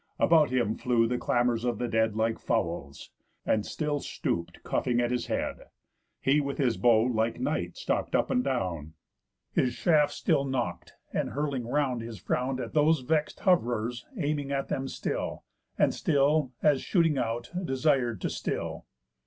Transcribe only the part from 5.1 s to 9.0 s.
his head. He with his bow, like Night, stalk'd up and down,